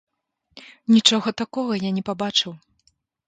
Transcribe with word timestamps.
Нічога 0.95 1.29
такога 1.43 1.73
я 1.87 1.91
не 1.97 2.03
пабачыў. 2.09 2.51